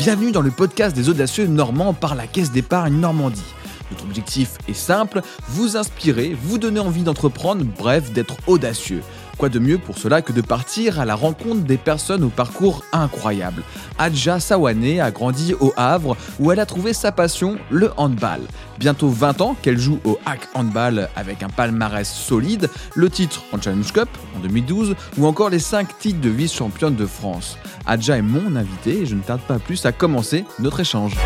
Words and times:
Bienvenue 0.00 0.32
dans 0.32 0.40
le 0.40 0.50
podcast 0.50 0.96
des 0.96 1.10
audacieux 1.10 1.46
normands 1.46 1.92
par 1.92 2.14
la 2.14 2.26
Caisse 2.26 2.52
d'épargne 2.52 2.94
Normandie. 2.94 3.44
Notre 3.90 4.04
objectif 4.04 4.56
est 4.66 4.72
simple, 4.72 5.20
vous 5.48 5.76
inspirer, 5.76 6.34
vous 6.42 6.56
donner 6.56 6.80
envie 6.80 7.02
d'entreprendre, 7.02 7.66
bref, 7.78 8.10
d'être 8.10 8.36
audacieux. 8.46 9.02
Quoi 9.40 9.48
de 9.48 9.58
mieux 9.58 9.78
pour 9.78 9.96
cela 9.96 10.20
que 10.20 10.34
de 10.34 10.42
partir 10.42 11.00
à 11.00 11.06
la 11.06 11.14
rencontre 11.14 11.62
des 11.62 11.78
personnes 11.78 12.24
au 12.24 12.28
parcours 12.28 12.84
incroyable 12.92 13.62
Adja 13.98 14.38
Sawane 14.38 15.00
a 15.00 15.10
grandi 15.10 15.54
au 15.60 15.72
Havre 15.78 16.14
où 16.38 16.52
elle 16.52 16.60
a 16.60 16.66
trouvé 16.66 16.92
sa 16.92 17.10
passion, 17.10 17.56
le 17.70 17.90
handball. 17.96 18.42
Bientôt 18.78 19.08
20 19.08 19.40
ans 19.40 19.56
qu'elle 19.62 19.78
joue 19.78 19.98
au 20.04 20.18
hack 20.26 20.46
handball 20.52 21.08
avec 21.16 21.42
un 21.42 21.48
palmarès 21.48 22.06
solide, 22.06 22.68
le 22.94 23.08
titre 23.08 23.42
en 23.52 23.62
Challenge 23.62 23.90
Cup 23.90 24.10
en 24.36 24.40
2012 24.40 24.94
ou 25.16 25.26
encore 25.26 25.48
les 25.48 25.58
5 25.58 25.98
titres 25.98 26.20
de 26.20 26.28
vice-championne 26.28 26.94
de 26.94 27.06
France. 27.06 27.56
Adja 27.86 28.18
est 28.18 28.22
mon 28.22 28.56
invité 28.56 28.98
et 28.98 29.06
je 29.06 29.14
ne 29.14 29.22
tarde 29.22 29.40
pas 29.40 29.58
plus 29.58 29.86
à 29.86 29.92
commencer 29.92 30.44
notre 30.58 30.80
échange. 30.80 31.16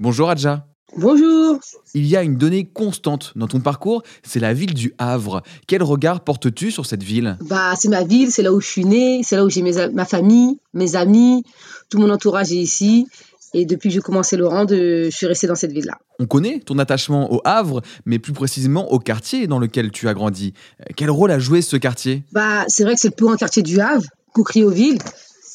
Bonjour 0.00 0.28
Adja. 0.30 0.64
Bonjour. 0.96 1.60
Il 1.94 2.06
y 2.06 2.16
a 2.16 2.22
une 2.22 2.36
donnée 2.36 2.64
constante 2.64 3.32
dans 3.36 3.46
ton 3.46 3.60
parcours, 3.60 4.02
c'est 4.22 4.40
la 4.40 4.54
ville 4.54 4.74
du 4.74 4.94
Havre. 4.98 5.42
Quel 5.66 5.82
regard 5.82 6.20
portes-tu 6.20 6.70
sur 6.70 6.86
cette 6.86 7.02
ville? 7.02 7.36
Bah, 7.42 7.74
c'est 7.78 7.88
ma 7.88 8.04
ville, 8.04 8.30
c'est 8.32 8.42
là 8.42 8.52
où 8.52 8.60
je 8.60 8.66
suis 8.66 8.84
née, 8.84 9.20
c'est 9.22 9.36
là 9.36 9.44
où 9.44 9.50
j'ai 9.50 9.62
ma 9.62 10.04
famille, 10.06 10.58
mes 10.72 10.96
amis, 10.96 11.44
tout 11.90 11.98
mon 11.98 12.10
entourage 12.10 12.52
est 12.52 12.56
ici. 12.56 13.06
Et 13.54 13.64
depuis 13.64 13.88
que 13.88 13.94
j'ai 13.94 14.00
commencé 14.00 14.36
le 14.36 14.46
rang, 14.46 14.66
je 14.68 15.08
suis 15.10 15.26
restée 15.26 15.46
dans 15.46 15.54
cette 15.54 15.72
ville-là. 15.72 15.98
On 16.18 16.26
connaît 16.26 16.60
ton 16.60 16.78
attachement 16.78 17.32
au 17.32 17.40
Havre, 17.44 17.82
mais 18.04 18.18
plus 18.18 18.32
précisément 18.32 18.90
au 18.92 18.98
quartier 18.98 19.46
dans 19.46 19.58
lequel 19.58 19.90
tu 19.90 20.08
as 20.08 20.14
grandi. 20.14 20.52
Quel 20.96 21.10
rôle 21.10 21.30
a 21.30 21.38
joué 21.38 21.62
ce 21.62 21.76
quartier? 21.76 22.24
Bah, 22.32 22.64
c'est 22.68 22.84
vrai 22.84 22.94
que 22.94 23.00
c'est 23.00 23.08
le 23.08 23.14
plus 23.14 23.26
grand 23.26 23.36
quartier 23.36 23.62
du 23.62 23.80
Havre, 23.80 24.04
Coucrioville. 24.34 24.98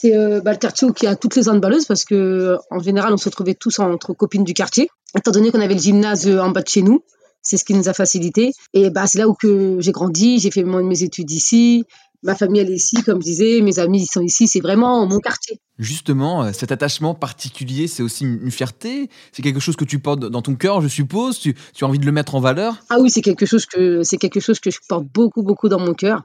C'est 0.04 0.18
euh, 0.18 0.42
bah, 0.42 0.52
le 0.52 0.58
quartier 0.58 0.86
où 0.86 0.94
il 1.02 1.06
y 1.06 1.08
a 1.08 1.16
toutes 1.16 1.38
les 1.38 1.48
handballeuses 1.48 1.86
parce 1.86 2.04
que 2.04 2.58
en 2.70 2.80
général, 2.80 3.14
on 3.14 3.18
se 3.18 3.30
retrouvait 3.30 3.54
tous 3.54 3.80
entre 3.80 4.12
copines 4.12 4.44
du 4.44 4.54
quartier 4.54 4.90
étant 5.18 5.32
donné 5.32 5.50
qu'on 5.50 5.62
avait 5.62 5.76
le 5.76 5.80
gymnase 5.80 6.28
en 6.28 6.50
bas 6.50 6.62
de 6.62 6.68
chez 6.68 6.82
nous. 6.82 7.06
C'est 7.42 7.56
ce 7.56 7.64
qui 7.64 7.74
nous 7.74 7.88
a 7.88 7.94
facilité. 7.94 8.52
Et 8.74 8.90
bah, 8.90 9.08
c'est 9.08 9.20
là 9.20 9.30
où 9.30 9.34
que 9.34 9.78
j'ai 9.80 9.94
grandi, 9.94 10.40
j'ai 10.40 10.52
fait 10.52 10.64
mes 10.64 11.04
études 11.04 11.32
ici. 11.32 11.86
Ma 12.22 12.36
famille, 12.36 12.60
elle 12.60 12.70
est 12.70 12.76
ici, 12.76 13.02
comme 13.04 13.22
je 13.22 13.28
disais, 13.28 13.62
mes 13.62 13.80
amis 13.80 14.02
ils 14.02 14.12
sont 14.12 14.22
ici, 14.22 14.48
c'est 14.48 14.60
vraiment 14.60 15.06
mon 15.06 15.20
quartier. 15.20 15.58
Justement, 15.80 16.44
euh, 16.44 16.52
cet 16.52 16.74
attachement 16.74 17.16
particulier, 17.16 17.88
c'est 17.88 18.04
aussi 18.04 18.26
une 18.26 18.52
fierté? 18.52 19.10
C'est 19.32 19.42
quelque 19.42 19.62
chose 19.62 19.78
que 19.78 19.86
tu 19.86 20.00
portes 20.00 20.20
dans 20.20 20.42
ton 20.42 20.56
cœur, 20.56 20.82
je 20.82 20.90
suppose? 20.90 21.40
Tu, 21.40 21.56
tu, 21.74 21.86
as 21.86 21.88
envie 21.88 22.00
de 22.00 22.06
le 22.06 22.12
mettre 22.12 22.36
en 22.36 22.42
valeur? 22.42 22.78
Ah 22.90 22.98
oui, 23.00 23.10
c'est 23.10 23.22
quelque, 23.22 23.46
chose 23.46 23.66
que, 23.66 24.04
c'est 24.04 24.18
quelque 24.18 24.42
chose 24.42 24.60
que 24.60 24.70
je 24.70 24.80
porte 24.88 25.06
beaucoup, 25.14 25.44
beaucoup 25.44 25.70
dans 25.70 25.80
mon 25.80 25.94
cœur. 25.94 26.24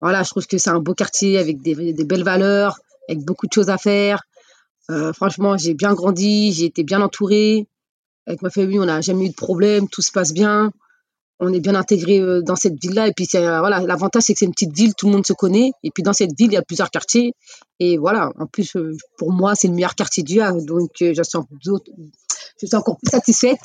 Voilà, 0.00 0.22
je 0.22 0.30
trouve 0.30 0.46
que 0.46 0.58
c'est 0.58 0.70
un 0.70 0.80
beau 0.80 0.94
quartier 0.94 1.38
avec 1.38 1.60
des, 1.60 1.92
des, 1.92 2.04
belles 2.04 2.24
valeurs, 2.24 2.78
avec 3.10 3.24
beaucoup 3.24 3.46
de 3.46 3.52
choses 3.52 3.70
à 3.70 3.78
faire. 3.78 4.22
Euh, 4.90 5.12
franchement, 5.12 5.56
j'ai 5.56 5.74
bien 5.74 5.94
grandi, 5.94 6.52
j'ai 6.52 6.66
été 6.66 6.82
bien 6.84 7.00
entourée. 7.02 7.66
Avec 8.26 8.42
ma 8.42 8.50
famille, 8.50 8.78
on 8.78 8.84
n'a 8.84 9.00
jamais 9.00 9.26
eu 9.26 9.30
de 9.30 9.34
problème, 9.34 9.88
tout 9.88 10.02
se 10.02 10.12
passe 10.12 10.32
bien. 10.32 10.72
On 11.40 11.52
est 11.52 11.60
bien 11.60 11.74
intégré 11.74 12.20
euh, 12.20 12.42
dans 12.42 12.56
cette 12.56 12.80
ville-là. 12.80 13.08
Et 13.08 13.12
puis, 13.12 13.26
voilà, 13.32 13.80
l'avantage, 13.80 14.24
c'est 14.24 14.34
que 14.34 14.38
c'est 14.38 14.46
une 14.46 14.52
petite 14.52 14.76
ville, 14.76 14.94
tout 14.94 15.06
le 15.06 15.12
monde 15.12 15.26
se 15.26 15.32
connaît. 15.32 15.70
Et 15.82 15.90
puis, 15.90 16.02
dans 16.02 16.12
cette 16.12 16.36
ville, 16.36 16.48
il 16.48 16.54
y 16.54 16.58
a 16.58 16.62
plusieurs 16.62 16.90
quartiers. 16.90 17.34
Et 17.78 17.98
voilà, 17.98 18.30
en 18.38 18.46
plus, 18.46 18.76
euh, 18.76 18.96
pour 19.16 19.32
moi, 19.32 19.54
c'est 19.54 19.68
le 19.68 19.74
meilleur 19.74 19.94
quartier 19.94 20.22
du 20.22 20.40
Havre. 20.40 20.62
Donc, 20.62 20.90
euh, 21.02 21.14
je 22.60 22.66
suis 22.66 22.76
encore 22.76 22.96
plus 22.98 23.10
satisfaite. 23.10 23.58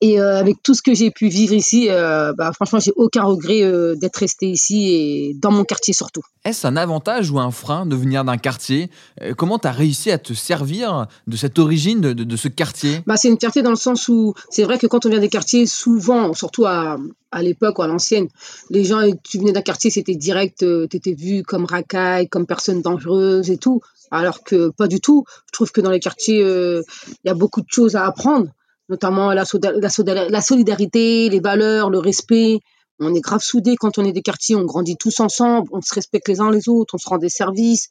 Et 0.00 0.20
euh, 0.20 0.38
avec 0.38 0.62
tout 0.62 0.74
ce 0.74 0.82
que 0.82 0.94
j'ai 0.94 1.10
pu 1.10 1.28
vivre 1.28 1.54
ici, 1.54 1.86
euh, 1.88 2.32
bah, 2.36 2.52
franchement, 2.52 2.80
j'ai 2.80 2.92
aucun 2.96 3.22
regret 3.22 3.62
euh, 3.62 3.94
d'être 3.94 4.16
restée 4.16 4.48
ici 4.48 4.88
et 4.90 5.34
dans 5.34 5.52
mon 5.52 5.64
quartier 5.64 5.94
surtout. 5.94 6.22
Est-ce 6.44 6.66
un 6.66 6.76
avantage 6.76 7.30
ou 7.30 7.38
un 7.38 7.52
frein 7.52 7.86
de 7.86 7.94
venir 7.94 8.24
d'un 8.24 8.36
quartier? 8.36 8.90
Comment 9.36 9.60
tu 9.60 9.68
as 9.68 9.72
réussi 9.72 10.10
à 10.10 10.18
te 10.18 10.32
servir 10.32 11.06
de 11.28 11.36
cette 11.36 11.58
origine 11.60 12.00
de, 12.00 12.12
de, 12.12 12.36
ce 12.36 12.48
quartier? 12.48 13.00
Bah, 13.06 13.16
C'est 13.16 13.28
une 13.28 13.38
fierté 13.38 13.62
dans 13.62 13.70
le 13.70 13.76
sens 13.76 14.08
où 14.08 14.34
c'est 14.50 14.64
vrai 14.64 14.78
que 14.78 14.88
quand 14.88 15.06
on 15.06 15.08
vient 15.08 15.20
des 15.20 15.28
quartiers, 15.28 15.66
souvent, 15.66 16.34
surtout 16.34 16.66
à, 16.66 16.96
à 17.32 17.42
l'époque 17.42 17.78
ou 17.78 17.82
à 17.82 17.86
l'ancienne, 17.86 18.28
les 18.70 18.84
gens, 18.84 19.00
tu 19.24 19.38
venais 19.38 19.52
d'un 19.52 19.62
quartier, 19.62 19.90
c'était 19.90 20.14
direct, 20.14 20.58
tu 20.58 20.96
étais 20.96 21.14
vu 21.14 21.42
comme 21.42 21.64
racaille, 21.64 22.28
comme 22.28 22.46
personne 22.46 22.82
dangereuse 22.82 23.50
et 23.50 23.56
tout. 23.56 23.80
Alors 24.10 24.44
que 24.44 24.68
pas 24.68 24.88
du 24.88 25.00
tout. 25.00 25.24
Je 25.46 25.52
trouve 25.52 25.72
que 25.72 25.80
dans 25.80 25.90
les 25.90 26.00
quartiers, 26.00 26.40
il 26.40 26.82
y 27.24 27.30
a 27.30 27.34
beaucoup 27.34 27.62
de 27.62 27.68
choses 27.70 27.96
à 27.96 28.04
apprendre 28.04 28.48
notamment 28.92 29.32
la, 29.32 29.44
solidarité, 29.44 31.28
les 31.30 31.40
valeurs, 31.40 31.90
le 31.90 31.98
respect. 31.98 32.60
On 32.98 33.14
est 33.14 33.20
grave 33.20 33.40
soudés 33.40 33.76
quand 33.76 33.98
on 33.98 34.04
est 34.04 34.12
des 34.12 34.22
quartiers, 34.22 34.54
on 34.54 34.64
grandit 34.64 34.96
tous 34.96 35.20
ensemble, 35.20 35.68
on 35.72 35.80
se 35.80 35.94
respecte 35.94 36.28
les 36.28 36.40
uns 36.40 36.50
les 36.50 36.68
autres, 36.68 36.94
on 36.94 36.98
se 36.98 37.08
rend 37.08 37.18
des 37.18 37.30
services. 37.30 37.88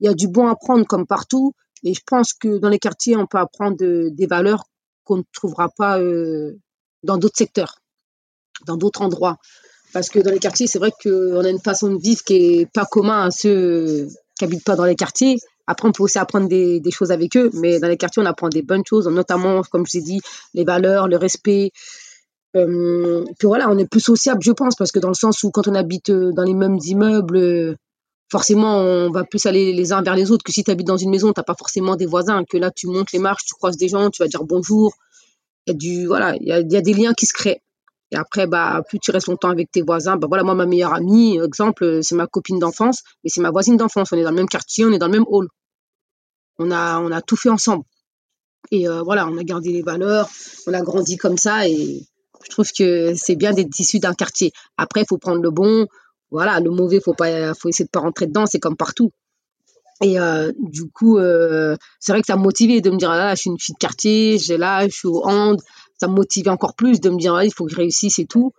Il 0.00 0.06
y 0.06 0.08
a 0.08 0.14
du 0.14 0.28
bon 0.28 0.48
à 0.48 0.54
prendre 0.54 0.86
comme 0.86 1.06
partout. 1.06 1.54
Et 1.84 1.94
je 1.94 2.00
pense 2.06 2.32
que 2.34 2.58
dans 2.58 2.68
les 2.68 2.78
quartiers, 2.78 3.16
on 3.16 3.26
peut 3.26 3.38
apprendre 3.38 3.76
des 3.78 4.26
valeurs 4.26 4.64
qu'on 5.04 5.16
ne 5.18 5.22
trouvera 5.32 5.68
pas 5.70 5.98
euh, 5.98 6.58
dans 7.02 7.16
d'autres 7.16 7.38
secteurs, 7.38 7.78
dans 8.66 8.76
d'autres 8.76 9.02
endroits. 9.02 9.36
Parce 9.92 10.08
que 10.08 10.18
dans 10.18 10.30
les 10.30 10.38
quartiers, 10.38 10.66
c'est 10.66 10.78
vrai 10.78 10.90
qu'on 11.02 11.44
a 11.44 11.48
une 11.48 11.60
façon 11.60 11.92
de 11.92 12.00
vivre 12.00 12.22
qui 12.24 12.34
est 12.34 12.66
pas 12.72 12.86
commun 12.86 13.26
à 13.26 13.30
ceux 13.30 14.08
qui 14.38 14.44
habitent 14.44 14.64
pas 14.64 14.76
dans 14.76 14.86
les 14.86 14.96
quartiers. 14.96 15.38
Après, 15.66 15.86
on 15.86 15.92
peut 15.92 16.02
aussi 16.02 16.18
apprendre 16.18 16.48
des, 16.48 16.80
des, 16.80 16.90
choses 16.90 17.12
avec 17.12 17.36
eux, 17.36 17.50
mais 17.54 17.78
dans 17.78 17.88
les 17.88 17.96
quartiers, 17.96 18.22
on 18.22 18.26
apprend 18.26 18.48
des 18.48 18.62
bonnes 18.62 18.82
choses, 18.88 19.06
notamment, 19.06 19.62
comme 19.70 19.86
je 19.86 19.98
l'ai 19.98 20.04
dit, 20.04 20.20
les 20.54 20.64
valeurs, 20.64 21.08
le 21.08 21.16
respect. 21.16 21.70
Euh, 22.56 23.24
puis 23.38 23.46
voilà, 23.46 23.70
on 23.70 23.78
est 23.78 23.86
plus 23.86 24.00
sociable, 24.00 24.42
je 24.42 24.52
pense, 24.52 24.74
parce 24.76 24.92
que 24.92 24.98
dans 24.98 25.08
le 25.08 25.14
sens 25.14 25.42
où 25.42 25.50
quand 25.50 25.68
on 25.68 25.74
habite 25.74 26.10
euh, 26.10 26.32
dans 26.32 26.42
les 26.42 26.54
mêmes 26.54 26.78
immeubles, 26.84 27.36
euh, 27.36 27.76
forcément, 28.30 28.78
on 28.78 29.10
va 29.10 29.24
plus 29.24 29.46
aller 29.46 29.72
les 29.72 29.92
uns 29.92 30.02
vers 30.02 30.16
les 30.16 30.30
autres 30.30 30.44
que 30.44 30.52
si 30.52 30.64
tu 30.64 30.70
habites 30.70 30.86
dans 30.86 30.96
une 30.96 31.10
maison, 31.10 31.32
tu 31.32 31.40
n'as 31.40 31.44
pas 31.44 31.54
forcément 31.54 31.96
des 31.96 32.06
voisins, 32.06 32.44
que 32.44 32.58
là, 32.58 32.70
tu 32.70 32.88
montes 32.88 33.12
les 33.12 33.18
marches, 33.18 33.44
tu 33.44 33.54
croises 33.54 33.76
des 33.76 33.88
gens, 33.88 34.10
tu 34.10 34.22
vas 34.22 34.28
dire 34.28 34.44
bonjour. 34.44 34.94
Il 35.66 36.06
voilà, 36.06 36.34
y 36.40 36.50
a 36.52 36.62
des 36.62 36.92
liens 36.92 37.14
qui 37.14 37.26
se 37.26 37.32
créent. 37.32 37.62
Et 38.12 38.16
après, 38.16 38.46
bah, 38.46 38.82
plus 38.86 38.98
tu 38.98 39.10
restes 39.10 39.28
longtemps 39.28 39.48
avec 39.48 39.70
tes 39.70 39.80
voisins, 39.80 40.16
bah 40.16 40.26
voilà, 40.28 40.44
moi, 40.44 40.54
ma 40.54 40.66
meilleure 40.66 40.92
amie, 40.92 41.38
exemple, 41.38 42.00
c'est 42.02 42.14
ma 42.14 42.26
copine 42.26 42.58
d'enfance, 42.58 43.02
mais 43.24 43.30
c'est 43.30 43.40
ma 43.40 43.50
voisine 43.50 43.78
d'enfance. 43.78 44.12
On 44.12 44.16
est 44.18 44.22
dans 44.22 44.30
le 44.30 44.36
même 44.36 44.48
quartier, 44.48 44.84
on 44.84 44.92
est 44.92 44.98
dans 44.98 45.06
le 45.06 45.12
même 45.12 45.24
hall. 45.28 45.48
On 46.58 46.70
a, 46.70 47.00
on 47.00 47.10
a 47.10 47.22
tout 47.22 47.36
fait 47.36 47.48
ensemble. 47.48 47.84
Et 48.70 48.86
euh, 48.86 49.02
voilà, 49.02 49.26
on 49.26 49.38
a 49.38 49.44
gardé 49.44 49.72
les 49.72 49.82
valeurs, 49.82 50.28
on 50.66 50.74
a 50.74 50.82
grandi 50.82 51.16
comme 51.16 51.38
ça. 51.38 51.66
Et 51.66 52.06
je 52.44 52.50
trouve 52.50 52.70
que 52.76 53.14
c'est 53.16 53.36
bien 53.36 53.52
d'être 53.54 53.78
issu 53.78 53.98
d'un 53.98 54.14
quartier. 54.14 54.52
Après, 54.76 55.00
il 55.00 55.06
faut 55.08 55.18
prendre 55.18 55.42
le 55.42 55.50
bon. 55.50 55.86
Voilà, 56.30 56.60
le 56.60 56.70
mauvais, 56.70 57.00
faut 57.00 57.14
pas, 57.14 57.54
faut 57.54 57.70
essayer 57.70 57.86
de 57.86 57.90
pas 57.90 58.00
rentrer 58.00 58.26
dedans. 58.26 58.44
C'est 58.44 58.60
comme 58.60 58.76
partout. 58.76 59.10
Et 60.02 60.18
euh, 60.18 60.52
du 60.58 60.90
coup, 60.90 61.18
euh, 61.18 61.76
c'est 62.00 62.12
vrai 62.12 62.20
que 62.20 62.26
ça 62.26 62.36
me 62.36 62.42
motivait 62.42 62.80
de 62.80 62.90
me 62.90 62.96
dire, 62.96 63.10
ah, 63.10 63.18
là, 63.18 63.34
je 63.34 63.42
suis 63.42 63.50
une 63.50 63.58
fille 63.58 63.74
de 63.74 63.78
quartier, 63.78 64.38
j'ai 64.38 64.56
là, 64.56 64.86
je 64.86 64.92
suis 64.92 65.08
au 65.08 65.24
hand, 65.24 65.60
ça 66.02 66.08
me 66.08 66.14
motivait 66.14 66.50
encore 66.50 66.74
plus 66.74 67.00
de 67.00 67.10
me 67.10 67.16
dire, 67.16 67.40
il 67.44 67.52
faut 67.54 67.64
que 67.64 67.70
je 67.70 67.76
réussisse 67.76 68.18
et 68.18 68.26
tout. 68.26 68.52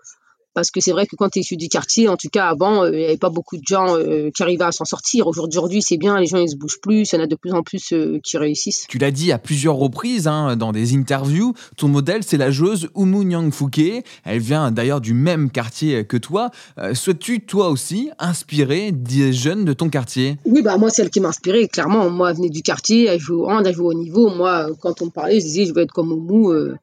Parce 0.54 0.70
que 0.70 0.80
c'est 0.80 0.92
vrai 0.92 1.08
que 1.08 1.16
quand 1.16 1.30
tu 1.30 1.40
es 1.40 1.42
issu 1.42 1.58
du 1.58 1.68
quartier, 1.68 2.08
en 2.08 2.16
tout 2.16 2.30
cas 2.30 2.46
avant, 2.46 2.84
euh, 2.84 2.92
il 2.94 3.00
n'y 3.00 3.06
avait 3.06 3.18
pas 3.18 3.32
beaucoup 3.32 3.58
de 3.58 3.64
gens 3.66 3.98
euh, 3.98 4.30
qui 4.30 4.44
arrivaient 4.44 4.64
à 4.64 4.72
s'en 4.72 4.86
sortir. 4.86 5.26
Aujourd'hui, 5.26 5.82
c'est 5.82 5.98
bien, 5.98 6.20
les 6.20 6.28
gens 6.28 6.38
ils 6.38 6.50
se 6.50 6.56
bougent 6.56 6.80
plus, 6.80 7.12
il 7.12 7.16
y 7.16 7.20
en 7.20 7.24
a 7.24 7.28
de 7.28 7.36
plus 7.36 7.52
en 7.54 7.64
plus 7.64 7.92
euh, 7.92 8.20
qui 8.24 8.38
réussissent. 8.38 8.86
Tu 8.88 9.00
l'as 9.00 9.10
dit 9.10 9.32
à 9.32 9.40
plusieurs 9.40 9.76
reprises 9.76 10.28
hein, 10.28 10.56
dans 10.56 10.72
des 10.72 10.96
interviews, 10.96 11.54
ton 11.76 11.88
modèle 11.88 12.22
c'est 12.24 12.38
la 12.38 12.52
joueuse 12.52 12.90
Umu 12.96 13.26
Nyang 13.26 13.52
Fuke. 13.52 14.06
Elle 14.26 14.40
vient 14.40 14.72
d'ailleurs 14.72 15.02
du 15.02 15.16
même 15.16 15.50
quartier 15.50 16.06
que 16.06 16.18
toi. 16.18 16.52
Souhaites-tu 16.94 17.42
toi 17.46 17.70
aussi 17.70 18.12
inspirer 18.20 18.92
des 18.92 19.34
jeunes 19.34 19.66
de 19.66 19.74
ton 19.74 19.90
quartier? 19.90 20.38
Oui, 20.46 20.62
bah 20.62 20.78
moi 20.78 20.92
c'est 20.92 21.02
elle 21.02 21.10
qui 21.10 21.20
m'a 21.20 21.30
inspiré, 21.30 21.68
clairement. 21.68 22.10
Moi, 22.12 22.30
elle 22.30 22.38
venait 22.38 22.50
du 22.50 22.62
quartier, 22.62 23.08
elle 23.08 23.20
joue 23.20 23.42
au 23.42 23.50
hand, 23.50 23.66
elle 23.66 23.74
joue 23.74 23.88
au 23.88 23.94
niveau. 23.94 24.30
Moi, 24.30 24.68
quand 24.82 25.02
on 25.02 25.06
me 25.06 25.12
parlait, 25.12 25.40
je 25.40 25.46
disais 25.46 25.66
je 25.66 25.74
veux 25.74 25.82
être 25.82 25.94
comme 25.94 26.12
Umu 26.12 26.76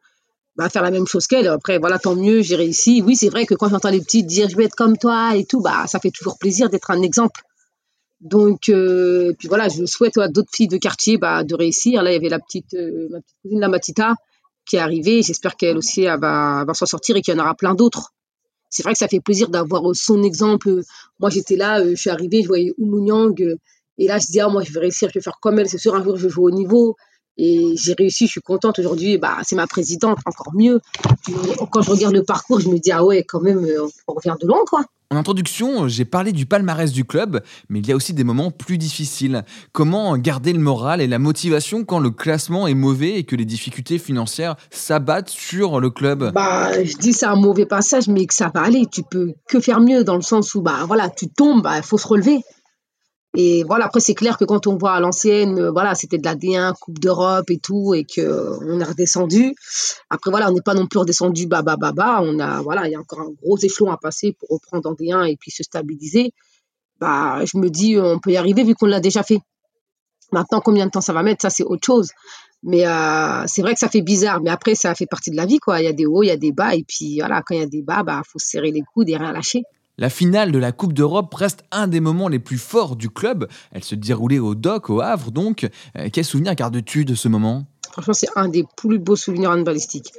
bah, 0.61 0.69
faire 0.69 0.83
la 0.83 0.91
même 0.91 1.07
chose 1.07 1.27
qu'elle. 1.27 1.49
Après, 1.49 1.79
voilà, 1.79 1.99
tant 1.99 2.15
mieux, 2.15 2.43
j'ai 2.43 2.55
réussi. 2.55 3.03
Oui, 3.03 3.17
c'est 3.17 3.31
vrai 3.31 3.47
que 3.47 3.55
quand 3.55 3.71
j'entends 3.71 3.89
les 3.89 4.03
petits 4.03 4.23
dire 4.23 4.47
je 4.51 4.57
vais 4.59 4.65
être 4.65 4.75
comme 4.75 4.99
toi 4.99 5.35
et 5.35 5.47
tout, 5.47 5.63
bah, 5.63 5.87
ça 5.87 5.99
fait 6.01 6.11
toujours 6.11 6.37
plaisir 6.37 6.69
d'être 6.69 6.91
un 6.91 7.01
exemple. 7.01 7.41
Donc, 8.21 8.69
euh, 8.69 9.33
puis 9.39 9.49
voilà, 9.49 9.71
je 9.71 9.87
souhaite 9.87 10.19
à 10.19 10.29
d'autres 10.29 10.51
filles 10.53 10.69
de 10.69 10.77
quartier 10.77 11.17
bah, 11.17 11.45
de 11.45 11.55
réussir. 11.55 12.03
Là, 12.03 12.11
il 12.11 12.13
y 12.13 12.17
avait 12.17 12.29
la 12.29 12.39
petite, 12.39 12.75
euh, 12.75 13.09
cousine, 13.41 13.59
la 13.59 13.69
Matita, 13.69 14.17
qui 14.67 14.77
est 14.77 14.81
arrivée. 14.81 15.23
J'espère 15.23 15.57
qu'elle 15.57 15.79
aussi 15.79 16.05
va, 16.05 16.67
va 16.67 16.75
s'en 16.75 16.85
sortir 16.85 17.17
et 17.17 17.23
qu'il 17.23 17.35
y 17.35 17.39
en 17.39 17.41
aura 17.41 17.55
plein 17.55 17.75
d'autres. 17.75 18.13
C'est 18.69 18.83
vrai 18.83 18.93
que 18.93 18.99
ça 18.99 19.09
fait 19.09 19.21
plaisir 19.21 19.49
d'avoir 19.49 19.83
son 19.95 20.23
exemple. 20.23 20.83
Moi, 21.21 21.31
j'étais 21.31 21.57
là, 21.57 21.81
euh, 21.81 21.93
je 21.93 22.01
suis 22.03 22.11
arrivée, 22.11 22.43
je 22.43 22.49
voyais 22.49 22.75
Oumunyang. 22.77 23.35
et 23.97 24.07
là, 24.07 24.19
je 24.19 24.27
dis, 24.27 24.41
ah, 24.41 24.49
moi, 24.49 24.63
je 24.63 24.75
vais 24.75 24.81
réussir, 24.81 25.09
je 25.09 25.15
vais 25.15 25.23
faire 25.23 25.39
comme 25.41 25.59
elle. 25.59 25.71
C'est 25.71 25.79
sûr, 25.79 25.95
un 25.95 26.05
jour, 26.05 26.19
je 26.19 26.25
vais 26.25 26.31
jouer 26.31 26.53
au 26.53 26.55
niveau. 26.55 26.97
Et 27.37 27.75
j'ai 27.77 27.95
réussi, 27.95 28.27
je 28.27 28.33
suis 28.33 28.41
contente 28.41 28.79
aujourd'hui. 28.79 29.19
Bah, 29.19 29.39
c'est 29.43 29.57
ma 29.57 29.67
présidente, 29.67 30.19
encore 30.27 30.53
mieux. 30.55 30.81
Quand 31.71 31.83
je 31.83 31.91
regarde 31.91 32.15
le 32.15 32.25
parcours, 32.25 32.61
je 32.61 32.69
me 32.69 32.79
dis, 32.79 32.93
ah 32.93 33.05
ouais, 33.05 33.25
quand 33.27 33.41
même, 33.41 33.65
euh, 33.65 33.87
on 34.09 34.15
revient 34.15 34.37
de 34.41 34.47
loin, 34.47 34.61
quoi. 34.69 34.85
En 35.13 35.17
introduction, 35.17 35.89
j'ai 35.89 36.05
parlé 36.05 36.31
du 36.31 36.47
palmarès 36.47 36.93
du 36.93 37.05
club, 37.05 37.43
mais 37.69 37.81
il 37.81 37.89
y 37.89 37.91
a 37.91 37.97
aussi 37.97 38.15
des 38.15 38.23
moments 38.23 38.53
plus 38.53 38.79
difficiles. 38.79 39.45
Comment 39.73 40.17
garder 40.17 40.53
le 40.53 40.61
moral 40.61 41.01
et 41.01 41.09
la 41.09 41.19
motivation 41.19 41.85
quand 41.85 41.99
le 41.99 42.13
classement 42.13 42.69
est 42.69 42.75
mauvais 42.75 43.19
et 43.19 43.25
que 43.25 43.35
les 43.35 43.45
difficultés 43.45 43.99
financières 43.99 44.55
s'abattent 44.71 45.31
sur 45.31 45.81
le 45.81 45.91
club? 45.91 46.33
Bah, 46.33 46.85
je 46.85 46.97
dis 46.97 47.13
c'est 47.13 47.27
un 47.27 47.35
mauvais 47.35 47.67
passage, 47.67 48.07
mais 48.07 48.25
que 48.25 48.35
ça 48.35 48.53
va 48.55 48.61
aller. 48.61 48.87
Tu 48.87 49.03
peux 49.03 49.33
que 49.49 49.59
faire 49.59 49.81
mieux 49.81 50.05
dans 50.05 50.15
le 50.15 50.23
sens 50.23 50.55
où 50.55 50.63
bah 50.63 50.85
voilà, 50.87 51.11
tu 51.11 51.29
tombes, 51.29 51.65
bah 51.65 51.83
faut 51.83 51.99
se 51.99 52.07
relever. 52.07 52.45
Et 53.37 53.63
voilà, 53.63 53.87
après, 53.87 54.01
c'est 54.01 54.15
clair 54.15 54.37
que 54.37 54.45
quand 54.45 54.67
on 54.67 54.77
voit 54.77 54.93
à 54.93 55.01
l'ancienne, 55.01 55.59
euh, 55.59 55.71
voilà, 55.71 55.95
c'était 55.95 56.19
de 56.19 56.25
la 56.25 56.35
D1, 56.35 56.75
Coupe 56.81 56.99
d'Europe 56.99 57.49
et 57.51 57.59
tout, 57.59 57.95
et 57.95 58.05
qu'on 58.05 58.81
est 58.81 58.85
redescendu. 58.85 59.55
Après, 60.11 60.31
voilà, 60.31 60.51
on 60.51 60.55
n'est 60.55 60.63
pas 60.63 60.75
non 60.75 60.87
plus 60.87 60.99
redescendu 60.99 61.47
bas, 61.47 61.63
bas, 61.63 61.77
bas, 61.77 61.93
bas. 61.93 62.21
On 62.23 62.41
a, 62.41 62.61
voilà, 62.61 62.89
il 62.89 62.93
y 62.93 62.97
a 62.97 63.01
encore 63.01 63.21
un 63.21 63.31
gros 63.41 63.57
échelon 63.59 63.93
à 63.93 63.99
passer 63.99 64.37
pour 64.39 64.49
reprendre 64.49 64.89
en 64.91 64.95
D1 64.95 65.31
et 65.31 65.37
puis 65.37 65.53
se 65.53 65.63
stabiliser. 65.63 66.33
Bah, 66.99 67.45
je 67.45 67.57
me 67.57 67.71
dis, 67.71 67.97
on 67.99 68.19
peut 68.19 68.31
y 68.31 68.37
arriver 68.37 68.65
vu 68.65 68.75
qu'on 68.75 68.87
l'a 68.87 69.01
déjà 69.01 69.23
fait. 69.23 69.39
Maintenant, 70.33 70.61
combien 70.61 70.87
de 70.87 70.91
temps 70.91 71.01
ça 71.01 71.13
va 71.13 71.23
mettre, 71.23 71.43
ça, 71.43 71.51
c'est 71.51 71.65
autre 71.65 71.85
chose. 71.87 72.11
Mais 72.63 72.87
euh, 72.87 73.45
c'est 73.47 73.63
vrai 73.63 73.75
que 73.75 73.79
ça 73.81 73.89
fait 73.89 74.03
bizarre. 74.03 74.41
Mais 74.43 74.51
après, 74.51 74.75
ça 74.75 74.95
fait 74.97 75.07
partie 75.07 75.31
de 75.31 75.37
la 75.37 75.47
vie, 75.47 75.59
quoi. 75.59 75.81
Il 75.81 75.85
y 75.85 75.89
a 75.89 75.93
des 75.93 76.07
hauts, 76.07 76.23
il 76.25 76.29
y 76.29 76.33
a 76.33 76.37
des 76.37 76.53
bas. 76.53 76.75
Et 76.75 76.85
puis, 76.87 77.21
voilà, 77.21 77.43
quand 77.43 77.55
il 77.55 77.61
y 77.61 77.65
a 77.65 77.67
des 77.67 77.83
bas, 77.83 78.03
bah, 78.03 78.23
faut 78.27 78.41
serrer 78.41 78.73
les 78.73 78.83
coudes 78.93 79.09
et 79.09 79.17
rien 79.17 79.33
lâcher. 79.33 79.63
La 79.99 80.09
finale 80.09 80.51
de 80.51 80.59
la 80.59 80.73
Coupe 80.73 80.95
d'Europe 80.95 81.35
reste 81.35 81.63
un 81.71 81.87
des 81.87 82.01
moments 82.01 82.29
les 82.29 82.39
plus 82.39 82.57
forts 82.57 82.97
du 82.97 83.11
club. 83.11 83.47
Elle 83.71 83.85
se 83.85 83.95
déroulait 83.95 84.39
au 84.39 84.55
Doc, 84.55 84.89
au 84.89 85.03
Havre, 85.03 85.31
donc. 85.31 85.69
Euh, 85.99 86.09
quel 86.11 86.25
souvenir 86.25 86.55
gardes-tu 86.55 87.05
de 87.05 87.15
ce 87.15 87.29
moment? 87.29 87.67
Franchement, 87.93 88.15
c'est 88.15 88.31
un 88.35 88.49
des 88.49 88.65
plus 88.77 88.99
beaux 88.99 89.17
souvenirs 89.17 89.51
handballistiques. 89.51 90.13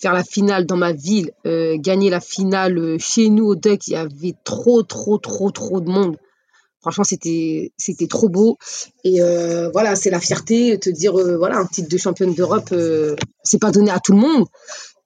Faire 0.00 0.14
la 0.14 0.24
finale 0.24 0.64
dans 0.64 0.78
ma 0.78 0.92
ville, 0.92 1.32
euh, 1.46 1.76
gagner 1.78 2.08
la 2.08 2.20
finale 2.20 2.78
euh, 2.78 2.96
chez 2.98 3.28
nous 3.28 3.44
au 3.44 3.56
Doc, 3.56 3.86
il 3.88 3.92
y 3.92 3.96
avait 3.96 4.34
trop, 4.44 4.82
trop, 4.82 5.18
trop, 5.18 5.50
trop 5.50 5.80
de 5.80 5.90
monde. 5.90 6.16
Franchement, 6.80 7.04
c'était 7.04 7.72
trop 8.08 8.28
beau. 8.28 8.56
Et 9.02 9.18
voilà, 9.72 9.96
c'est 9.96 10.10
la 10.10 10.20
fierté, 10.20 10.78
te 10.78 10.88
dire, 10.88 11.14
voilà, 11.36 11.58
un 11.58 11.66
titre 11.66 11.88
de 11.88 11.96
championne 11.98 12.32
d'Europe, 12.32 12.72
c'est 13.42 13.60
pas 13.60 13.72
donné 13.72 13.90
à 13.90 13.98
tout 13.98 14.12
le 14.12 14.18
monde. 14.18 14.46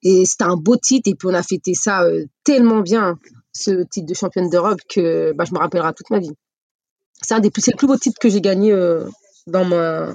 Et 0.02 0.26
c'était 0.26 0.44
un 0.44 0.56
beau 0.56 0.76
titre. 0.76 1.08
Et 1.08 1.14
puis, 1.14 1.26
on 1.26 1.32
a 1.32 1.42
fêté 1.42 1.72
ça 1.72 2.04
tellement 2.44 2.80
bien 2.80 3.16
ce 3.52 3.82
titre 3.82 4.06
de 4.06 4.14
championne 4.14 4.48
d'Europe 4.48 4.80
que 4.88 5.32
bah, 5.32 5.44
je 5.44 5.52
me 5.52 5.58
rappellerai 5.58 5.92
toute 5.94 6.10
ma 6.10 6.18
vie. 6.18 6.32
C'est 7.22 7.34
un 7.34 7.40
des 7.40 7.50
plus, 7.50 7.66
le 7.66 7.76
plus 7.76 7.86
beau 7.86 7.96
titre 7.96 8.18
que 8.18 8.28
j'ai 8.28 8.40
gagné 8.40 8.72
euh, 8.72 9.04
dans 9.46 9.64
ma, 9.64 10.14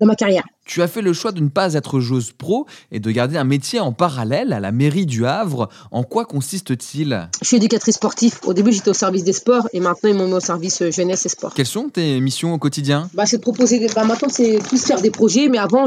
dans 0.00 0.06
ma 0.06 0.14
carrière. 0.14 0.44
Tu 0.64 0.82
as 0.82 0.88
fait 0.88 1.00
le 1.00 1.12
choix 1.12 1.32
de 1.32 1.40
ne 1.40 1.48
pas 1.48 1.74
être 1.74 1.98
joueuse 1.98 2.32
pro 2.32 2.66
et 2.92 3.00
de 3.00 3.10
garder 3.10 3.36
un 3.36 3.44
métier 3.44 3.80
en 3.80 3.92
parallèle 3.92 4.52
à 4.52 4.60
la 4.60 4.70
mairie 4.70 5.06
du 5.06 5.24
Havre. 5.26 5.68
En 5.90 6.02
quoi 6.02 6.26
consiste-t-il? 6.26 7.28
Je 7.40 7.46
suis 7.46 7.56
éducatrice 7.56 7.94
sportive. 7.94 8.38
Au 8.44 8.52
début, 8.52 8.72
j'étais 8.72 8.90
au 8.90 8.94
service 8.94 9.24
des 9.24 9.32
sports 9.32 9.68
et 9.72 9.80
maintenant, 9.80 10.10
ils 10.10 10.16
m'ont 10.16 10.26
mis 10.26 10.34
au 10.34 10.40
service 10.40 10.82
euh, 10.82 10.90
jeunesse 10.90 11.24
et 11.26 11.30
sport. 11.30 11.54
Quelles 11.54 11.66
sont 11.66 11.88
tes 11.88 12.20
missions 12.20 12.52
au 12.52 12.58
quotidien? 12.58 13.10
Bah, 13.14 13.24
C'est 13.26 13.38
de 13.38 13.42
proposer. 13.42 13.86
Bah, 13.94 14.04
maintenant, 14.04 14.28
c'est 14.28 14.58
plus 14.58 14.84
faire 14.84 15.00
des 15.00 15.10
projets, 15.10 15.48
mais 15.48 15.58
avant, 15.58 15.86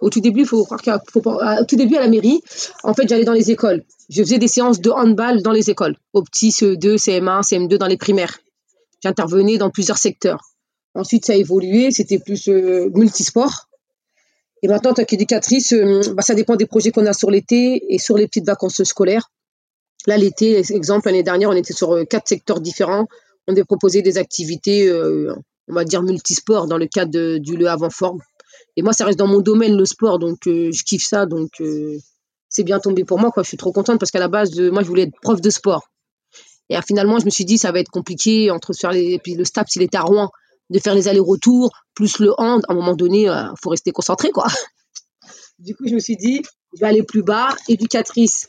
au 0.00 0.10
tout 0.10 0.20
début, 0.20 0.40
il 0.40 0.46
faut 0.46 0.64
croire 0.64 0.80
qu'au 0.82 1.38
tout 1.68 1.76
début 1.76 1.96
à 1.96 2.00
la 2.00 2.08
mairie, 2.08 2.40
en 2.84 2.94
fait, 2.94 3.08
j'allais 3.08 3.24
dans 3.24 3.32
les 3.32 3.50
écoles. 3.50 3.84
Je 4.08 4.22
faisais 4.22 4.38
des 4.38 4.48
séances 4.48 4.80
de 4.80 4.90
handball 4.90 5.42
dans 5.42 5.52
les 5.52 5.70
écoles, 5.70 5.96
au 6.12 6.22
petit 6.22 6.50
CE2, 6.50 6.96
CM1, 6.96 7.42
CM2 7.42 7.76
dans 7.76 7.86
les 7.86 7.96
primaires. 7.96 8.38
J'intervenais 9.02 9.58
dans 9.58 9.70
plusieurs 9.70 9.98
secteurs. 9.98 10.51
Ensuite, 10.94 11.26
ça 11.26 11.32
a 11.32 11.36
évolué, 11.36 11.90
c'était 11.90 12.18
plus 12.18 12.48
euh, 12.48 12.90
multisport. 12.94 13.68
Et 14.62 14.68
maintenant, 14.68 14.90
en 14.92 14.94
tant 14.94 15.04
qu'éducatrice, 15.04 15.72
euh, 15.72 16.00
bah, 16.14 16.22
ça 16.22 16.34
dépend 16.34 16.56
des 16.56 16.66
projets 16.66 16.92
qu'on 16.92 17.06
a 17.06 17.12
sur 17.12 17.30
l'été 17.30 17.82
et 17.92 17.98
sur 17.98 18.16
les 18.16 18.28
petites 18.28 18.46
vacances 18.46 18.82
scolaires. 18.84 19.30
Là, 20.06 20.16
l'été, 20.16 20.58
exemple, 20.58 21.06
l'année 21.06 21.24
dernière, 21.24 21.50
on 21.50 21.54
était 21.54 21.72
sur 21.72 21.92
euh, 21.92 22.04
quatre 22.04 22.28
secteurs 22.28 22.60
différents. 22.60 23.06
On 23.48 23.56
a 23.56 23.64
proposé 23.64 24.02
des 24.02 24.18
activités, 24.18 24.88
euh, 24.88 25.34
on 25.68 25.74
va 25.74 25.84
dire, 25.84 26.02
multisport 26.02 26.68
dans 26.68 26.78
le 26.78 26.86
cadre 26.86 27.38
du 27.38 27.56
Le 27.56 27.66
Avant 27.66 27.90
Forme. 27.90 28.20
Et 28.76 28.82
moi, 28.82 28.92
ça 28.92 29.04
reste 29.04 29.18
dans 29.18 29.26
mon 29.26 29.40
domaine, 29.40 29.76
le 29.76 29.84
sport, 29.84 30.18
donc 30.18 30.38
je 30.46 30.84
kiffe 30.84 31.04
ça. 31.04 31.26
Donc, 31.26 31.60
c'est 32.48 32.62
bien 32.62 32.78
tombé 32.78 33.04
pour 33.04 33.18
moi. 33.18 33.30
Quoi. 33.30 33.42
Je 33.42 33.48
suis 33.48 33.56
trop 33.56 33.72
contente 33.72 33.98
parce 33.98 34.10
qu'à 34.10 34.18
la 34.20 34.28
base, 34.28 34.58
moi, 34.58 34.82
je 34.82 34.88
voulais 34.88 35.02
être 35.02 35.20
prof 35.20 35.40
de 35.40 35.50
sport. 35.50 35.88
Et 36.70 36.76
finalement, 36.86 37.18
je 37.18 37.26
me 37.26 37.30
suis 37.30 37.44
dit, 37.44 37.58
ça 37.58 37.70
va 37.70 37.80
être 37.80 37.90
compliqué 37.90 38.50
entre 38.50 38.72
faire 38.72 38.92
les. 38.92 39.12
Et 39.12 39.18
puis 39.18 39.34
le 39.34 39.44
STAPS, 39.44 39.76
il 39.76 39.82
était 39.82 39.98
à 39.98 40.02
Rouen 40.02 40.30
de 40.72 40.78
faire 40.78 40.94
les 40.94 41.08
allers-retours, 41.08 41.70
plus 41.94 42.18
le 42.18 42.32
hand, 42.38 42.62
à 42.68 42.72
un 42.72 42.74
moment 42.74 42.96
donné, 42.96 43.22
il 43.22 43.28
euh, 43.28 43.44
faut 43.62 43.70
rester 43.70 43.92
concentré, 43.92 44.30
quoi. 44.30 44.46
Du 45.58 45.76
coup, 45.76 45.86
je 45.86 45.94
me 45.94 46.00
suis 46.00 46.16
dit, 46.16 46.42
je 46.74 46.80
vais 46.80 46.86
aller 46.86 47.04
plus 47.04 47.22
bas, 47.22 47.54
éducatrice. 47.68 48.48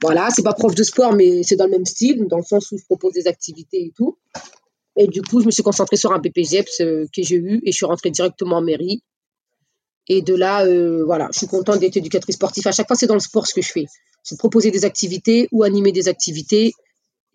Voilà, 0.00 0.28
c'est 0.30 0.42
pas 0.42 0.52
prof 0.52 0.74
de 0.74 0.82
sport, 0.84 1.12
mais 1.12 1.42
c'est 1.42 1.56
dans 1.56 1.64
le 1.64 1.72
même 1.72 1.86
style, 1.86 2.28
dans 2.28 2.36
le 2.36 2.44
sens 2.44 2.70
où 2.70 2.78
je 2.78 2.84
propose 2.84 3.14
des 3.14 3.26
activités 3.26 3.82
et 3.82 3.92
tout. 3.96 4.16
Et 4.96 5.08
du 5.08 5.22
coup, 5.22 5.40
je 5.40 5.46
me 5.46 5.50
suis 5.50 5.64
concentrée 5.64 5.96
sur 5.96 6.12
un 6.12 6.20
PPGEPS 6.20 6.80
euh, 6.82 7.06
que 7.14 7.22
j'ai 7.22 7.36
eu 7.36 7.60
et 7.64 7.72
je 7.72 7.76
suis 7.76 7.86
rentrée 7.86 8.10
directement 8.10 8.58
en 8.58 8.62
mairie. 8.62 9.02
Et 10.08 10.22
de 10.22 10.34
là, 10.34 10.64
euh, 10.64 11.04
voilà, 11.04 11.28
je 11.32 11.38
suis 11.38 11.46
contente 11.48 11.80
d'être 11.80 11.96
éducatrice 11.96 12.36
sportive. 12.36 12.66
À 12.68 12.72
chaque 12.72 12.86
fois, 12.86 12.96
c'est 12.96 13.08
dans 13.08 13.14
le 13.14 13.20
sport 13.20 13.46
ce 13.46 13.54
que 13.54 13.62
je 13.62 13.72
fais. 13.72 13.86
C'est 14.22 14.38
proposer 14.38 14.70
des 14.70 14.84
activités 14.84 15.48
ou 15.50 15.64
animer 15.64 15.90
des 15.90 16.06
activités. 16.08 16.72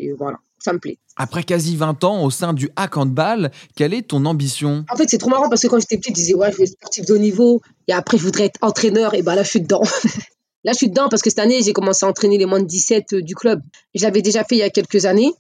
Et 0.01 0.13
voilà 0.13 0.37
ça 0.61 0.73
me 0.73 0.79
plaît. 0.79 0.97
Après 1.17 1.43
quasi 1.43 1.75
20 1.75 2.03
ans 2.03 2.23
au 2.23 2.29
sein 2.29 2.53
du 2.53 2.69
hack 2.75 2.97
handball, 2.97 3.51
quelle 3.75 3.93
est 3.93 4.03
ton 4.03 4.25
ambition? 4.25 4.85
En 4.91 4.95
fait, 4.95 5.09
c'est 5.09 5.17
trop 5.17 5.29
marrant 5.29 5.49
parce 5.49 5.61
que 5.61 5.67
quand 5.67 5.79
j'étais 5.79 5.97
petite, 5.97 6.15
je 6.15 6.21
disais 6.21 6.33
ouais, 6.33 6.51
je 6.51 6.57
vais 6.57 6.63
être 6.63 6.71
sportif 6.71 7.05
de 7.05 7.13
haut 7.13 7.17
niveau 7.17 7.61
et 7.87 7.93
après 7.93 8.17
je 8.17 8.23
voudrais 8.23 8.45
être 8.45 8.59
entraîneur 8.61 9.13
et 9.13 9.21
ben 9.21 9.35
là 9.35 9.43
je 9.43 9.49
suis 9.49 9.61
dedans. 9.61 9.81
là 10.63 10.71
je 10.71 10.77
suis 10.77 10.89
dedans 10.89 11.09
parce 11.09 11.21
que 11.21 11.29
cette 11.29 11.39
année, 11.39 11.61
j'ai 11.63 11.73
commencé 11.73 12.05
à 12.05 12.09
entraîner 12.09 12.37
les 12.37 12.45
moins 12.45 12.61
de 12.61 12.67
17 12.67 13.13
euh, 13.13 13.21
du 13.21 13.35
club. 13.35 13.61
Je 13.95 14.03
l'avais 14.03 14.21
déjà 14.21 14.43
fait 14.43 14.55
il 14.55 14.59
y 14.59 14.63
a 14.63 14.69
quelques 14.69 15.05
années 15.05 15.31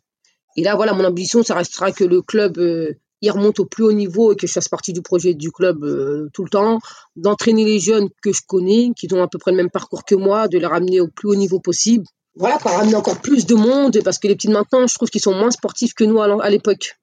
et 0.57 0.63
là 0.63 0.75
voilà, 0.75 0.93
mon 0.93 1.05
ambition 1.05 1.43
ça 1.43 1.55
restera 1.55 1.91
que 1.91 2.03
le 2.03 2.21
club 2.21 2.57
euh, 2.57 2.93
il 3.21 3.29
remonte 3.29 3.59
au 3.59 3.65
plus 3.65 3.83
haut 3.83 3.93
niveau 3.93 4.33
et 4.33 4.35
que 4.35 4.47
je 4.47 4.51
fasse 4.51 4.67
partie 4.67 4.93
du 4.93 5.03
projet 5.03 5.35
du 5.35 5.51
club 5.51 5.83
euh, 5.83 6.29
tout 6.33 6.43
le 6.43 6.49
temps, 6.49 6.79
d'entraîner 7.15 7.63
les 7.63 7.79
jeunes 7.79 8.09
que 8.23 8.33
je 8.33 8.41
connais, 8.47 8.89
qui 8.97 9.07
ont 9.13 9.21
à 9.21 9.27
peu 9.27 9.37
près 9.37 9.51
le 9.51 9.57
même 9.57 9.69
parcours 9.69 10.05
que 10.05 10.15
moi, 10.15 10.47
de 10.47 10.57
les 10.57 10.65
ramener 10.65 10.99
au 10.99 11.07
plus 11.07 11.29
haut 11.29 11.35
niveau 11.35 11.59
possible 11.59 12.03
voilà, 12.35 12.57
pour 12.57 12.71
ramener 12.71 12.95
encore 12.95 13.19
plus 13.19 13.45
de 13.45 13.55
monde, 13.55 13.99
parce 14.03 14.17
que 14.17 14.27
les 14.27 14.35
petits 14.35 14.47
maintenant, 14.47 14.87
je 14.87 14.95
trouve 14.95 15.09
qu'ils 15.09 15.21
sont 15.21 15.33
moins 15.33 15.51
sportifs 15.51 15.93
que 15.93 16.03
nous 16.03 16.21
à 16.21 16.49
l'époque. 16.49 16.97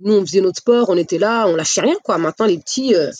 Nous, 0.00 0.12
on 0.12 0.26
faisait 0.26 0.42
notre 0.42 0.58
sport, 0.58 0.90
on 0.90 0.96
était 0.96 1.18
là, 1.18 1.46
on 1.48 1.56
lâchait 1.56 1.80
rien, 1.80 1.96
quoi. 2.04 2.18
Maintenant, 2.18 2.44
les 2.44 2.58
petits, 2.58 2.94
euh, 2.94 3.10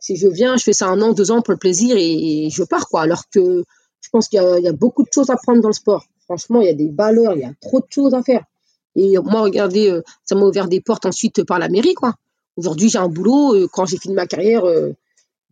si 0.00 0.16
je 0.16 0.26
viens, 0.26 0.56
je 0.56 0.64
fais 0.64 0.72
ça 0.72 0.88
un 0.88 1.00
an, 1.00 1.12
deux 1.12 1.30
ans 1.30 1.42
pour 1.42 1.52
le 1.52 1.58
plaisir 1.58 1.96
et, 1.96 2.48
je 2.50 2.64
pars, 2.64 2.88
quoi. 2.88 3.02
Alors 3.02 3.22
que 3.30 3.62
je 4.00 4.08
pense 4.10 4.28
qu'il 4.28 4.40
y, 4.40 4.68
a 4.68 4.72
beaucoup 4.72 5.04
de 5.04 5.08
choses 5.14 5.30
à 5.30 5.36
prendre 5.36 5.60
dans 5.62 5.68
le 5.68 5.74
sport. 5.74 6.04
Franchement, 6.24 6.60
il 6.60 6.66
y 6.66 6.70
a 6.70 6.74
des 6.74 6.90
valeurs, 6.90 7.34
il 7.34 7.42
y 7.42 7.44
a 7.44 7.52
trop 7.60 7.78
de 7.78 7.86
choses 7.88 8.14
à 8.14 8.22
faire. 8.22 8.42
Et 8.96 9.16
moi, 9.18 9.42
regardez, 9.42 9.90
euh, 9.90 10.02
ça 10.24 10.34
m'a 10.34 10.42
ouvert 10.42 10.66
des 10.66 10.80
portes 10.80 11.06
ensuite 11.06 11.44
par 11.44 11.60
la 11.60 11.68
mairie, 11.68 11.94
quoi. 11.94 12.14
Aujourd'hui, 12.56 12.88
j'ai 12.88 12.98
un 12.98 13.08
boulot. 13.08 13.54
Euh, 13.54 13.68
quand 13.72 13.86
j'ai 13.86 13.96
fini 13.96 14.14
ma 14.14 14.26
carrière, 14.26 14.64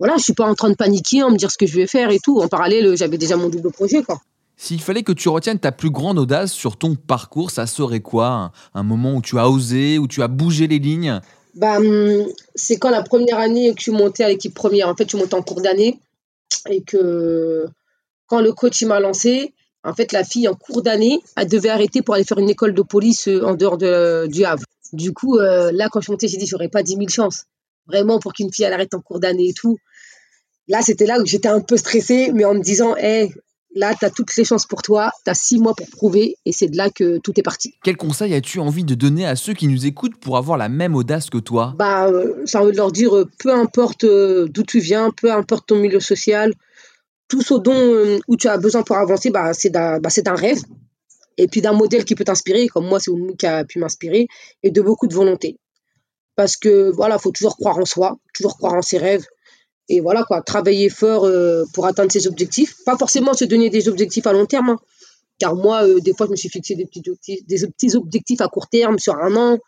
voilà, 0.00 0.16
je 0.16 0.24
suis 0.24 0.34
pas 0.34 0.46
en 0.46 0.54
train 0.54 0.70
de 0.70 0.74
paniquer, 0.74 1.22
en 1.22 1.30
me 1.30 1.36
dire 1.36 1.50
ce 1.50 1.58
que 1.58 1.66
je 1.66 1.76
vais 1.76 1.86
faire 1.86 2.10
et 2.10 2.18
tout. 2.18 2.40
En 2.40 2.48
parallèle, 2.48 2.96
j'avais 2.96 3.18
déjà 3.18 3.36
mon 3.36 3.48
double 3.48 3.70
projet, 3.70 4.02
quoi. 4.02 4.20
S'il 4.62 4.80
fallait 4.80 5.02
que 5.02 5.10
tu 5.10 5.28
retiennes 5.28 5.58
ta 5.58 5.72
plus 5.72 5.90
grande 5.90 6.20
audace 6.20 6.52
sur 6.52 6.76
ton 6.76 6.94
parcours, 6.94 7.50
ça 7.50 7.66
serait 7.66 7.98
quoi? 7.98 8.52
Un, 8.74 8.82
moment 8.84 9.16
où 9.16 9.20
tu 9.20 9.36
as 9.36 9.50
osé, 9.50 9.98
où 9.98 10.06
tu 10.06 10.22
as 10.22 10.28
bougé 10.28 10.68
les 10.68 10.78
lignes? 10.78 11.20
Bah, 11.56 11.80
hum, 11.80 12.28
C'est 12.54 12.76
quand 12.76 12.90
la 12.90 13.02
première 13.02 13.40
année 13.40 13.70
que 13.72 13.80
je 13.80 13.82
suis 13.82 13.90
montée 13.90 14.22
à 14.22 14.28
l'équipe 14.28 14.54
première. 14.54 14.88
En 14.88 14.94
fait, 14.94 15.02
je 15.02 15.08
suis 15.08 15.18
montée 15.18 15.34
en 15.34 15.42
cours 15.42 15.62
d'année 15.62 15.98
et 16.70 16.80
que 16.80 17.66
quand 18.28 18.40
le 18.40 18.52
coach 18.52 18.80
m'a 18.84 19.00
lancé, 19.00 19.52
en 19.82 19.94
fait, 19.94 20.12
la 20.12 20.22
fille 20.22 20.46
en 20.46 20.54
cours 20.54 20.82
d'année, 20.82 21.18
elle 21.36 21.48
devait 21.48 21.70
arrêter 21.70 22.00
pour 22.00 22.14
aller 22.14 22.22
faire 22.22 22.38
une 22.38 22.50
école 22.50 22.72
de 22.72 22.82
police 22.82 23.26
euh, 23.26 23.44
en 23.44 23.54
dehors 23.54 23.78
de, 23.78 24.28
du 24.28 24.44
Havre. 24.44 24.62
Du 24.92 25.12
coup, 25.12 25.38
euh, 25.38 25.72
là, 25.72 25.88
quand 25.90 25.98
je 25.98 26.04
suis 26.04 26.12
montée, 26.12 26.28
j'ai 26.28 26.36
dit, 26.36 26.46
j'aurais 26.46 26.68
pas 26.68 26.84
10 26.84 26.92
000 26.98 27.08
chances. 27.08 27.46
Vraiment, 27.88 28.20
pour 28.20 28.32
qu'une 28.32 28.52
fille, 28.52 28.64
elle 28.64 28.74
arrête 28.74 28.94
en 28.94 29.00
cours 29.00 29.18
d'année 29.18 29.48
et 29.48 29.54
tout. 29.54 29.78
Là, 30.68 30.82
c'était 30.82 31.06
là 31.06 31.20
où 31.20 31.26
j'étais 31.26 31.48
un 31.48 31.58
peu 31.58 31.76
stressée, 31.76 32.30
mais 32.32 32.44
en 32.44 32.54
me 32.54 32.62
disant, 32.62 32.94
hé, 32.96 33.32
Là, 33.74 33.94
tu 33.98 34.04
as 34.04 34.10
toutes 34.10 34.36
les 34.36 34.44
chances 34.44 34.66
pour 34.66 34.82
toi, 34.82 35.12
tu 35.24 35.30
as 35.30 35.34
six 35.34 35.58
mois 35.58 35.74
pour 35.74 35.88
prouver, 35.88 36.36
et 36.44 36.52
c'est 36.52 36.68
de 36.68 36.76
là 36.76 36.90
que 36.90 37.18
tout 37.18 37.32
est 37.36 37.42
parti. 37.42 37.74
Quel 37.82 37.96
conseil 37.96 38.34
as-tu 38.34 38.60
envie 38.60 38.84
de 38.84 38.94
donner 38.94 39.26
à 39.26 39.34
ceux 39.34 39.54
qui 39.54 39.66
nous 39.66 39.86
écoutent 39.86 40.16
pour 40.16 40.36
avoir 40.36 40.58
la 40.58 40.68
même 40.68 40.94
audace 40.94 41.30
que 41.30 41.38
toi? 41.38 41.74
Bah, 41.78 42.06
euh, 42.08 42.42
j'ai 42.44 42.58
envie 42.58 42.72
de 42.72 42.76
leur 42.76 42.92
dire, 42.92 43.16
euh, 43.16 43.30
peu 43.38 43.50
importe 43.50 44.04
euh, 44.04 44.46
d'où 44.48 44.62
tu 44.62 44.78
viens, 44.78 45.10
peu 45.10 45.32
importe 45.32 45.68
ton 45.68 45.76
milieu 45.76 46.00
social, 46.00 46.52
tout 47.28 47.40
ce 47.40 47.54
dont 47.54 48.18
où 48.28 48.36
tu 48.36 48.48
as 48.48 48.58
besoin 48.58 48.82
pour 48.82 48.96
avancer, 48.96 49.30
bah, 49.30 49.54
c'est 49.54 49.70
d'un 49.70 49.98
bah, 50.00 50.10
rêve, 50.34 50.60
et 51.38 51.48
puis 51.48 51.62
d'un 51.62 51.72
modèle 51.72 52.04
qui 52.04 52.14
peut 52.14 52.24
t'inspirer, 52.24 52.68
comme 52.68 52.86
moi, 52.86 53.00
c'est 53.00 53.10
Oumou 53.10 53.34
qui 53.36 53.46
a 53.46 53.64
pu 53.64 53.78
m'inspirer, 53.78 54.26
et 54.62 54.70
de 54.70 54.82
beaucoup 54.82 55.06
de 55.06 55.14
volonté. 55.14 55.56
Parce 56.36 56.56
que 56.56 56.90
voilà, 56.90 57.18
faut 57.18 57.30
toujours 57.30 57.56
croire 57.56 57.78
en 57.78 57.86
soi, 57.86 58.18
toujours 58.34 58.58
croire 58.58 58.74
en 58.74 58.82
ses 58.82 58.98
rêves, 58.98 59.24
et 59.92 60.00
voilà 60.00 60.24
quoi, 60.24 60.40
travailler 60.40 60.88
fort 60.88 61.26
euh, 61.26 61.64
pour 61.74 61.84
atteindre 61.84 62.10
ses 62.10 62.26
objectifs. 62.26 62.82
Pas 62.86 62.96
forcément 62.96 63.34
se 63.34 63.44
donner 63.44 63.68
des 63.68 63.90
objectifs 63.90 64.26
à 64.26 64.32
long 64.32 64.46
terme, 64.46 64.70
hein. 64.70 64.78
car 65.38 65.54
moi, 65.54 65.84
euh, 65.86 66.00
des 66.00 66.14
fois, 66.14 66.24
je 66.24 66.30
me 66.30 66.36
suis 66.36 66.48
fixé 66.48 66.74
des 66.74 66.86
petits, 66.86 67.02
objectifs, 67.10 67.94
objectifs 67.94 68.40
à 68.40 68.48
court 68.48 68.68
terme 68.68 68.98
sur 68.98 69.14
un 69.16 69.36
an. 69.36 69.58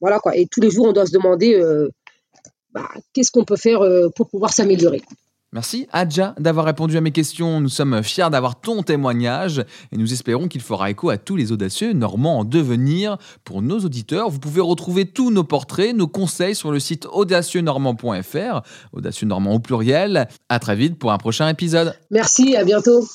Voilà 0.00 0.20
quoi, 0.20 0.36
et 0.36 0.46
tous 0.46 0.60
les 0.60 0.70
jours, 0.70 0.86
on 0.86 0.92
doit 0.92 1.06
se 1.06 1.10
demander 1.10 1.54
euh, 1.54 1.88
bah, 2.70 2.88
qu'est-ce 3.12 3.32
qu'on 3.32 3.44
peut 3.44 3.56
faire 3.56 3.80
pour 4.14 4.28
pouvoir 4.28 4.52
s'améliorer. 4.52 5.02
Merci 5.54 5.86
Adja 5.92 6.34
d'avoir 6.38 6.64
répondu 6.64 6.96
à 6.96 7.02
mes 7.02 7.10
questions. 7.10 7.60
Nous 7.60 7.68
sommes 7.68 8.02
fiers 8.02 8.30
d'avoir 8.30 8.58
ton 8.58 8.82
témoignage 8.82 9.62
et 9.92 9.98
nous 9.98 10.14
espérons 10.14 10.48
qu'il 10.48 10.62
fera 10.62 10.90
écho 10.90 11.10
à 11.10 11.18
tous 11.18 11.36
les 11.36 11.52
audacieux 11.52 11.92
normands 11.92 12.38
en 12.38 12.44
devenir. 12.44 13.18
Pour 13.44 13.60
nos 13.60 13.80
auditeurs, 13.80 14.30
vous 14.30 14.38
pouvez 14.38 14.62
retrouver 14.62 15.04
tous 15.04 15.30
nos 15.30 15.44
portraits, 15.44 15.94
nos 15.94 16.08
conseils 16.08 16.54
sur 16.54 16.72
le 16.72 16.80
site 16.80 17.06
audacieuxnormand.fr, 17.06 18.62
audacieux 18.94 19.26
normand 19.26 19.52
au 19.52 19.58
pluriel. 19.58 20.26
À 20.48 20.58
très 20.58 20.74
vite 20.74 20.98
pour 20.98 21.12
un 21.12 21.18
prochain 21.18 21.48
épisode. 21.48 21.94
Merci, 22.10 22.56
à 22.56 22.64
bientôt. 22.64 23.06